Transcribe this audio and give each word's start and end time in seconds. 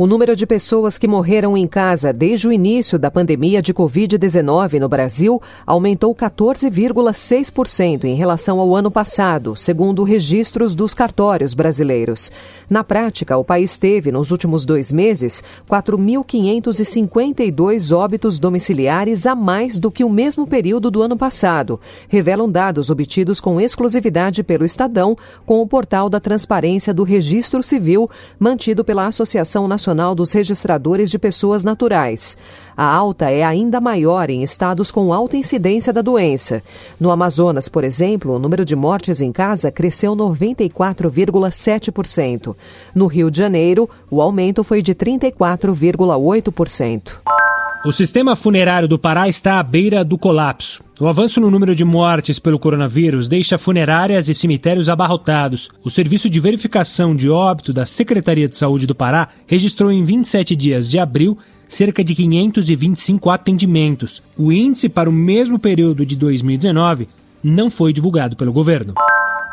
O 0.00 0.06
número 0.06 0.36
de 0.36 0.46
pessoas 0.46 0.96
que 0.96 1.08
morreram 1.08 1.56
em 1.56 1.66
casa 1.66 2.12
desde 2.12 2.46
o 2.46 2.52
início 2.52 3.00
da 3.00 3.10
pandemia 3.10 3.60
de 3.60 3.74
Covid-19 3.74 4.78
no 4.78 4.88
Brasil 4.88 5.42
aumentou 5.66 6.14
14,6% 6.14 8.04
em 8.04 8.14
relação 8.14 8.60
ao 8.60 8.76
ano 8.76 8.92
passado, 8.92 9.56
segundo 9.56 10.04
registros 10.04 10.72
dos 10.72 10.94
cartórios 10.94 11.52
brasileiros. 11.52 12.30
Na 12.70 12.84
prática, 12.84 13.36
o 13.36 13.42
país 13.42 13.76
teve, 13.76 14.12
nos 14.12 14.30
últimos 14.30 14.64
dois 14.64 14.92
meses, 14.92 15.42
4.552 15.68 17.92
óbitos 17.92 18.38
domiciliares 18.38 19.26
a 19.26 19.34
mais 19.34 19.80
do 19.80 19.90
que 19.90 20.04
o 20.04 20.08
mesmo 20.08 20.46
período 20.46 20.92
do 20.92 21.02
ano 21.02 21.16
passado, 21.16 21.80
revelam 22.06 22.48
dados 22.48 22.88
obtidos 22.88 23.40
com 23.40 23.60
exclusividade 23.60 24.44
pelo 24.44 24.64
Estadão 24.64 25.18
com 25.44 25.60
o 25.60 25.66
portal 25.66 26.08
da 26.08 26.20
Transparência 26.20 26.94
do 26.94 27.02
Registro 27.02 27.64
Civil, 27.64 28.08
mantido 28.38 28.84
pela 28.84 29.04
Associação 29.04 29.66
Nacional 29.66 29.87
Nacional 29.88 30.14
dos 30.14 30.34
Registradores 30.34 31.10
de 31.10 31.18
Pessoas 31.18 31.64
Naturais. 31.64 32.36
A 32.76 32.84
alta 32.84 33.30
é 33.30 33.42
ainda 33.42 33.80
maior 33.80 34.28
em 34.28 34.42
estados 34.42 34.90
com 34.90 35.14
alta 35.14 35.34
incidência 35.34 35.94
da 35.94 36.02
doença. 36.02 36.62
No 37.00 37.10
Amazonas, 37.10 37.70
por 37.70 37.84
exemplo, 37.84 38.34
o 38.34 38.38
número 38.38 38.66
de 38.66 38.76
mortes 38.76 39.22
em 39.22 39.32
casa 39.32 39.72
cresceu 39.72 40.14
94,7%. 40.14 42.54
No 42.94 43.06
Rio 43.06 43.30
de 43.30 43.38
Janeiro, 43.38 43.88
o 44.10 44.20
aumento 44.20 44.62
foi 44.62 44.82
de 44.82 44.94
34,8%. 44.94 47.47
O 47.84 47.92
sistema 47.92 48.34
funerário 48.34 48.88
do 48.88 48.98
Pará 48.98 49.28
está 49.28 49.60
à 49.60 49.62
beira 49.62 50.04
do 50.04 50.18
colapso. 50.18 50.82
O 50.98 51.06
avanço 51.06 51.40
no 51.40 51.48
número 51.48 51.76
de 51.76 51.84
mortes 51.84 52.40
pelo 52.40 52.58
coronavírus 52.58 53.28
deixa 53.28 53.56
funerárias 53.56 54.28
e 54.28 54.34
cemitérios 54.34 54.88
abarrotados. 54.88 55.70
O 55.84 55.88
Serviço 55.88 56.28
de 56.28 56.40
Verificação 56.40 57.14
de 57.14 57.30
Óbito 57.30 57.72
da 57.72 57.86
Secretaria 57.86 58.48
de 58.48 58.56
Saúde 58.56 58.84
do 58.84 58.96
Pará 58.96 59.28
registrou 59.46 59.92
em 59.92 60.02
27 60.02 60.56
dias 60.56 60.90
de 60.90 60.98
abril 60.98 61.38
cerca 61.68 62.02
de 62.02 62.16
525 62.16 63.30
atendimentos. 63.30 64.24
O 64.36 64.50
índice 64.50 64.88
para 64.88 65.08
o 65.08 65.12
mesmo 65.12 65.56
período 65.56 66.04
de 66.04 66.16
2019 66.16 67.08
não 67.44 67.70
foi 67.70 67.92
divulgado 67.92 68.34
pelo 68.34 68.52
governo. 68.52 68.94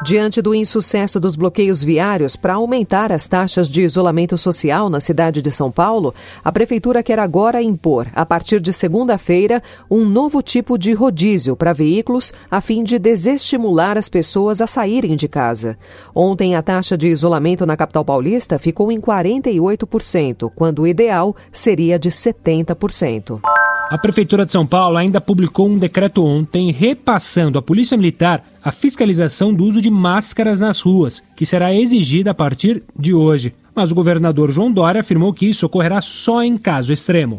Diante 0.03 0.41
do 0.41 0.53
insucesso 0.53 1.21
dos 1.21 1.35
bloqueios 1.35 1.81
viários 1.81 2.35
para 2.35 2.55
aumentar 2.55 3.13
as 3.13 3.27
taxas 3.27 3.69
de 3.69 3.81
isolamento 3.81 4.37
social 4.37 4.89
na 4.89 4.99
cidade 4.99 5.41
de 5.41 5.49
São 5.49 5.71
Paulo, 5.71 6.13
a 6.43 6.51
Prefeitura 6.51 7.01
quer 7.01 7.17
agora 7.17 7.61
impor, 7.61 8.07
a 8.13 8.25
partir 8.25 8.59
de 8.59 8.73
segunda-feira, 8.73 9.63
um 9.89 10.05
novo 10.05 10.41
tipo 10.41 10.77
de 10.77 10.91
rodízio 10.93 11.55
para 11.55 11.73
veículos 11.73 12.33
a 12.51 12.59
fim 12.59 12.83
de 12.83 12.99
desestimular 12.99 13.97
as 13.97 14.09
pessoas 14.09 14.61
a 14.61 14.67
saírem 14.67 15.15
de 15.15 15.29
casa. 15.29 15.77
Ontem, 16.13 16.55
a 16.55 16.61
taxa 16.61 16.97
de 16.97 17.07
isolamento 17.07 17.65
na 17.65 17.77
capital 17.77 18.03
paulista 18.03 18.59
ficou 18.59 18.91
em 18.91 18.99
48%, 18.99 20.51
quando 20.53 20.79
o 20.79 20.87
ideal 20.87 21.33
seria 21.53 21.97
de 21.97 22.09
70%. 22.09 23.39
A 23.87 23.99
Prefeitura 23.99 24.47
de 24.47 24.51
São 24.51 24.65
Paulo 24.65 24.97
ainda 24.97 25.21
publicou 25.21 25.67
um 25.67 25.77
decreto 25.77 26.25
ontem 26.25 26.71
repassando 26.71 27.59
à 27.59 27.61
Polícia 27.61 27.95
Militar 27.95 28.41
a 28.63 28.71
fiscalização 28.71 29.53
do 29.53 29.63
uso 29.63 29.79
de 29.79 29.91
máscaras 29.91 30.59
nas 30.59 30.81
ruas, 30.81 31.21
que 31.35 31.45
será 31.45 31.73
exigida 31.73 32.31
a 32.31 32.33
partir 32.33 32.83
de 32.97 33.13
hoje. 33.13 33.53
Mas 33.75 33.91
o 33.91 33.95
governador 33.95 34.51
João 34.51 34.71
Dória 34.71 35.01
afirmou 35.01 35.31
que 35.33 35.45
isso 35.45 35.67
ocorrerá 35.67 36.01
só 36.01 36.41
em 36.41 36.57
caso 36.57 36.91
extremo. 36.91 37.37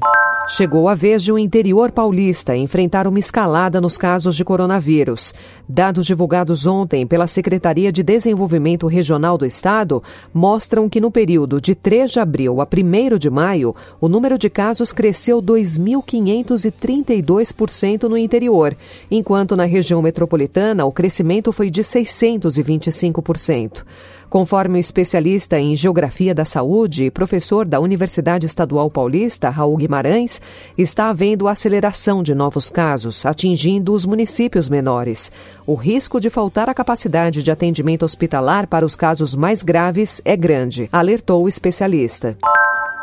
Chegou 0.49 0.89
a 0.89 0.95
vez 0.95 1.25
de 1.25 1.33
o 1.33 1.39
interior 1.39 1.91
paulista 1.91 2.57
enfrentar 2.57 3.09
uma 3.09 3.19
escalada 3.19 3.81
nos 3.81 3.99
casos 3.99 4.37
de 4.37 4.45
coronavírus. 4.45 5.35
Dados 5.69 6.07
divulgados 6.07 6.67
ontem 6.67 7.05
pela 7.05 7.27
Secretaria 7.27 7.91
de 7.91 8.05
Desenvolvimento 8.05 8.87
Regional 8.87 9.37
do 9.37 9.45
Estado 9.45 10.01
mostram 10.33 10.89
que 10.89 11.01
no 11.01 11.11
período 11.11 11.61
de 11.61 11.75
3 11.75 12.13
de 12.13 12.21
abril 12.21 12.61
a 12.61 12.65
1 12.65 13.19
de 13.19 13.29
maio, 13.29 13.75
o 14.01 14.09
número 14.09 14.39
de 14.39 14.49
casos 14.49 14.93
cresceu 14.93 15.43
2.532% 15.43 18.05
no 18.05 18.17
interior, 18.17 18.77
enquanto 19.11 19.57
na 19.57 19.65
região 19.65 20.01
metropolitana 20.01 20.85
o 20.85 20.93
crescimento 20.93 21.51
foi 21.51 21.71
de 21.71 21.83
625%. 21.83 23.85
Conforme 24.29 24.79
o 24.79 24.81
especialista 24.81 25.59
em 25.59 25.75
Geografia 25.77 26.35
da 26.35 26.45
Saúde 26.45 27.05
e 27.05 27.11
professor 27.11 27.67
da 27.67 27.79
Universidade 27.79 28.45
Estadual 28.45 28.91
Paulista, 28.91 29.49
Raul 29.51 29.77
Guimarães, 29.77 30.41
está 30.77 31.11
havendo 31.11 31.47
aceleração 31.47 32.23
de 32.23 32.35
novos 32.35 32.69
casos, 32.69 33.25
atingindo 33.25 33.93
os 33.93 34.05
municípios 34.05 34.69
menores. 34.69 35.31
O 35.65 35.75
risco 35.75 36.21
de 36.21 36.29
faltar 36.29 36.69
a 36.69 36.75
capacidade 36.75 37.43
de 37.43 37.51
atendimento 37.51 38.05
hospitalar 38.05 38.67
para 38.67 38.85
os 38.85 38.97
casos 38.97 39.37
mais 39.37 39.63
graves 39.63 40.21
é 40.25 40.37
grande, 40.37 40.89
alertou 40.91 41.45
o 41.45 41.49
especialista. 41.49 42.37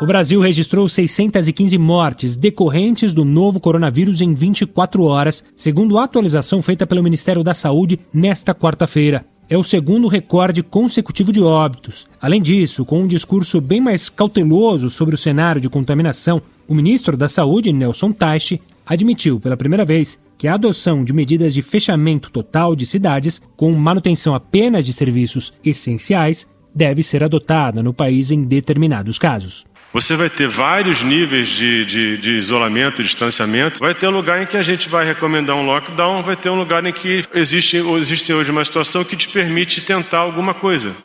O 0.02 0.06
Brasil 0.06 0.40
registrou 0.40 0.88
615 0.88 1.78
mortes 1.78 2.36
decorrentes 2.36 3.14
do 3.14 3.24
novo 3.24 3.60
coronavírus 3.60 4.20
em 4.20 4.34
24 4.34 5.04
horas, 5.04 5.42
segundo 5.56 5.98
a 5.98 6.04
atualização 6.04 6.60
feita 6.60 6.86
pelo 6.86 7.02
Ministério 7.02 7.42
da 7.42 7.54
Saúde 7.54 7.98
nesta 8.12 8.54
quarta-feira 8.54 9.24
é 9.48 9.56
o 9.56 9.62
segundo 9.62 10.08
recorde 10.08 10.62
consecutivo 10.62 11.32
de 11.32 11.40
óbitos. 11.40 12.06
Além 12.20 12.40
disso, 12.40 12.84
com 12.84 13.00
um 13.00 13.06
discurso 13.06 13.60
bem 13.60 13.80
mais 13.80 14.08
cauteloso 14.08 14.88
sobre 14.90 15.14
o 15.14 15.18
cenário 15.18 15.60
de 15.60 15.68
contaminação, 15.68 16.40
o 16.66 16.74
ministro 16.74 17.16
da 17.16 17.28
Saúde, 17.28 17.72
Nelson 17.72 18.12
Teich, 18.12 18.60
admitiu 18.86 19.38
pela 19.38 19.56
primeira 19.56 19.84
vez 19.84 20.18
que 20.36 20.48
a 20.48 20.54
adoção 20.54 21.04
de 21.04 21.12
medidas 21.12 21.54
de 21.54 21.62
fechamento 21.62 22.30
total 22.30 22.74
de 22.74 22.86
cidades, 22.86 23.40
com 23.56 23.70
manutenção 23.72 24.34
apenas 24.34 24.84
de 24.84 24.92
serviços 24.92 25.52
essenciais, 25.64 26.46
deve 26.74 27.02
ser 27.02 27.22
adotada 27.22 27.82
no 27.82 27.94
país 27.94 28.30
em 28.30 28.42
determinados 28.42 29.18
casos. 29.18 29.64
Você 29.94 30.16
vai 30.16 30.28
ter 30.28 30.48
vários 30.48 31.04
níveis 31.04 31.46
de, 31.46 31.84
de, 31.84 32.16
de, 32.16 32.32
isolamento, 32.32 32.96
de 32.96 33.04
distanciamento. 33.04 33.78
Vai 33.78 33.94
ter 33.94 34.08
lugar 34.08 34.42
em 34.42 34.46
que 34.46 34.56
a 34.56 34.62
gente 34.62 34.88
vai 34.88 35.06
recomendar 35.06 35.54
um 35.54 35.64
lockdown, 35.64 36.20
vai 36.20 36.34
ter 36.34 36.50
um 36.50 36.56
lugar 36.56 36.84
em 36.84 36.92
que 36.92 37.24
existe, 37.32 37.76
existe 37.76 38.32
hoje 38.32 38.50
uma 38.50 38.64
situação 38.64 39.04
que 39.04 39.16
te 39.16 39.28
permite 39.28 39.82
tentar 39.82 40.18
alguma 40.18 40.52
coisa. 40.52 40.96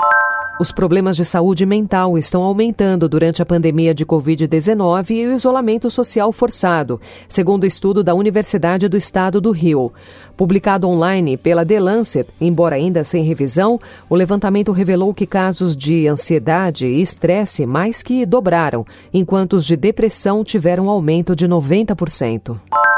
Os 0.59 0.73
problemas 0.73 1.15
de 1.15 1.23
saúde 1.23 1.65
mental 1.65 2.17
estão 2.17 2.43
aumentando 2.43 3.07
durante 3.07 3.41
a 3.41 3.45
pandemia 3.45 3.93
de 3.93 4.05
Covid-19 4.05 5.11
e 5.11 5.25
o 5.25 5.33
isolamento 5.33 5.89
social 5.89 6.33
forçado, 6.33 6.99
segundo 7.29 7.63
o 7.63 7.65
estudo 7.65 8.03
da 8.03 8.13
Universidade 8.13 8.89
do 8.89 8.97
Estado 8.97 9.39
do 9.39 9.51
Rio. 9.51 9.89
Publicado 10.35 10.85
online 10.85 11.37
pela 11.37 11.65
The 11.65 11.79
Lancet, 11.79 12.29
embora 12.41 12.75
ainda 12.75 13.05
sem 13.05 13.23
revisão, 13.23 13.79
o 14.09 14.15
levantamento 14.15 14.73
revelou 14.73 15.13
que 15.13 15.25
casos 15.25 15.77
de 15.77 16.09
ansiedade 16.09 16.85
e 16.85 17.01
estresse 17.01 17.65
mais 17.65 18.03
que 18.03 18.25
dobraram, 18.25 18.85
enquanto 19.13 19.53
os 19.53 19.65
de 19.65 19.77
depressão 19.77 20.43
tiveram 20.43 20.89
aumento 20.89 21.37
de 21.37 21.47
90%. 21.47 22.88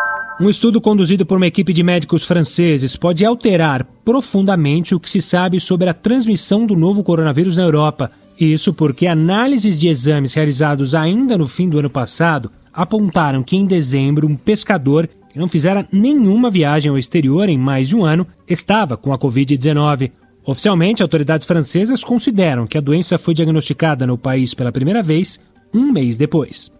Um 0.41 0.50
estudo 0.50 0.81
conduzido 0.81 1.24
por 1.24 1.38
uma 1.38 1.46
equipe 1.46 1.72
de 1.72 1.84
médicos 1.84 2.25
franceses 2.25 2.96
pode 2.96 3.24
alterar 3.24 3.85
profundamente 4.03 4.96
o 4.96 5.00
que 5.00 5.07
se 5.07 5.22
sabe 5.22 5.59
sobre 5.59 5.88
a 5.88 5.94
transmissão 5.94 6.66
do 6.66 6.75
novo 6.75 7.03
coronavírus 7.03 7.57
na 7.57 7.62
Europa. 7.62 8.09
Isso 8.40 8.74
porque 8.74 9.06
análises 9.06 9.80
de 9.80 9.88
exames 9.88 10.34
realizados 10.34 10.96
ainda 10.96 11.38
no 11.38 11.47
fim 11.47 11.69
do 11.69 11.78
ano 11.78 11.91
passado 11.91 12.51
apontaram 12.74 13.44
que 13.44 13.56
em 13.56 13.68
dezembro 13.68 14.28
um 14.28 14.35
pescador 14.35 15.07
que 15.30 15.38
não 15.38 15.47
fizera 15.47 15.88
nenhuma 15.91 16.50
viagem 16.50 16.90
ao 16.90 16.97
exterior 16.97 17.47
em 17.47 17.57
mais 17.59 17.90
de 17.90 17.96
um 17.96 18.03
ano 18.03 18.25
estava 18.47 18.97
com 18.97 19.13
a 19.13 19.19
Covid-19. 19.19 20.12
Oficialmente, 20.44 21.03
autoridades 21.03 21.46
francesas 21.46 22.03
consideram 22.03 22.66
que 22.66 22.80
a 22.80 22.81
doença 22.81 23.19
foi 23.19 23.35
diagnosticada 23.35 24.07
no 24.07 24.18
país 24.18 24.56
pela 24.56 24.72
primeira 24.72 25.03
vez 25.03 25.40
um 25.72 25.91
mês 25.91 26.18
depois. 26.18 26.72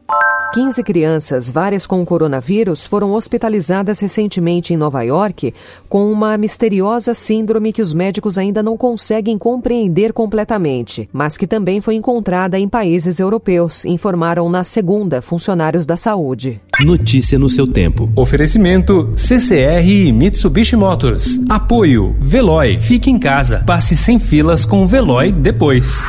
15 0.54 0.84
crianças, 0.84 1.50
várias 1.50 1.88
com 1.88 2.06
coronavírus, 2.06 2.86
foram 2.86 3.14
hospitalizadas 3.14 4.02
recentemente 4.02 4.74
em 4.74 4.78
Nova 4.78 5.02
York 5.02 5.54
com 5.88 6.12
uma 6.12 6.38
misteriosa 6.38 7.14
síndrome 7.14 7.72
que 7.72 7.82
os 7.82 7.94
médicos 7.94 8.38
ainda 8.38 8.62
não 8.62 8.76
conseguem 8.76 9.38
compreender 9.38 10.12
completamente, 10.12 11.08
mas 11.14 11.38
que 11.38 11.48
também 11.48 11.80
foi 11.80 11.96
encontrada 11.96 12.60
em 12.60 12.68
países 12.68 13.22
europeus, 13.22 13.86
informaram 13.86 14.50
na 14.50 14.66
segunda 14.66 15.22
funcionários 15.22 15.86
da 15.86 15.96
saúde. 15.96 16.60
Notícia 16.82 17.40
no 17.40 17.50
seu 17.50 17.66
tempo. 17.66 18.10
Oferecimento 18.14 19.14
CCR 19.16 19.88
e 19.88 20.12
Mitsubishi 20.12 20.76
Motors. 20.76 21.40
Apoio 21.48 22.14
Veloy. 22.20 22.78
Fique 22.82 23.10
em 23.10 23.18
casa. 23.18 23.64
Passe 23.66 23.96
sem 23.96 24.20
filas 24.20 24.66
com 24.66 24.84
o 24.84 24.88
Veloy 24.88 25.32
depois. 25.32 26.04